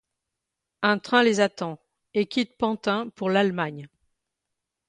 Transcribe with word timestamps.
Un 0.81 0.97
train 0.97 1.21
les 1.21 1.41
attend 1.41 1.79
et 2.15 2.25
quitte 2.25 2.57
Pantin 2.57 3.09
pour 3.09 3.29
l’Allemagne. 3.29 3.87